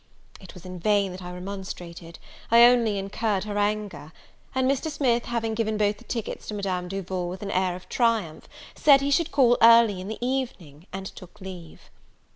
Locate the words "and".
4.55-4.67, 10.91-11.05